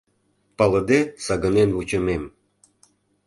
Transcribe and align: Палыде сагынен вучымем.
Палыде 0.57 0.99
сагынен 1.25 1.69
вучымем. 1.75 2.23